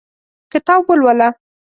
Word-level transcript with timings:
کتاب 0.53 0.81
ولوله! 0.89 1.27